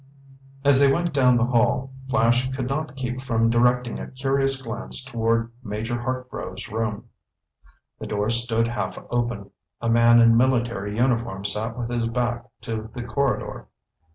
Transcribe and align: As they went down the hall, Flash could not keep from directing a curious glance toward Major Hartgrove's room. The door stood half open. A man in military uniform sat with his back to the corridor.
As 0.63 0.79
they 0.79 0.91
went 0.91 1.13
down 1.13 1.37
the 1.37 1.45
hall, 1.45 1.91
Flash 2.09 2.49
could 2.55 2.67
not 2.67 2.95
keep 2.95 3.21
from 3.21 3.51
directing 3.51 3.99
a 3.99 4.09
curious 4.09 4.59
glance 4.59 5.03
toward 5.03 5.51
Major 5.63 5.93
Hartgrove's 5.95 6.69
room. 6.69 7.09
The 7.99 8.07
door 8.07 8.31
stood 8.31 8.67
half 8.67 8.97
open. 9.11 9.51
A 9.79 9.89
man 9.89 10.19
in 10.19 10.35
military 10.35 10.95
uniform 10.97 11.45
sat 11.45 11.77
with 11.77 11.91
his 11.91 12.07
back 12.07 12.47
to 12.61 12.89
the 12.95 13.03
corridor. 13.03 13.67